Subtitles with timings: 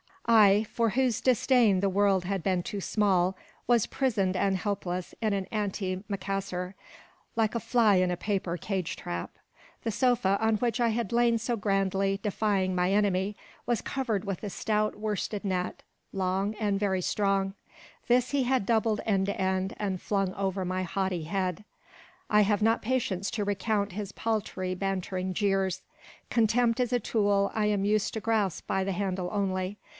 [0.25, 3.35] I, for whose disdain the world had been too small,
[3.67, 6.73] was prisoned and helpless in an "anti macassar,"
[7.35, 9.29] like a fly in a paper cage trap.
[9.83, 13.35] The sofa, on which I had lain so grandly defying my enemy,
[13.67, 17.53] was covered with a stout worsted net, long and very strong:
[18.07, 21.65] this he had doubled end to end, and flung over my haughty head.
[22.29, 25.81] I have not patience to recount his paltry, bantering jeers.
[26.31, 29.77] Contempt is a tool I am used to grasp by the handle only.